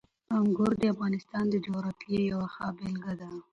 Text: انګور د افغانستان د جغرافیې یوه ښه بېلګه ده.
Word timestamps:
انګور 0.37 0.71
د 0.81 0.83
افغانستان 0.93 1.43
د 1.49 1.55
جغرافیې 1.65 2.19
یوه 2.31 2.47
ښه 2.53 2.67
بېلګه 2.77 3.13
ده. 3.19 3.29